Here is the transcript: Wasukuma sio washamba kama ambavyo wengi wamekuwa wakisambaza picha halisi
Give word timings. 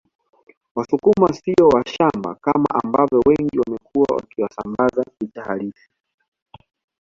Wasukuma 0.75 1.33
sio 1.33 1.67
washamba 1.69 2.35
kama 2.35 2.67
ambavyo 2.83 3.19
wengi 3.27 3.59
wamekuwa 3.59 4.07
wakisambaza 4.15 5.03
picha 5.19 5.43
halisi 5.43 5.89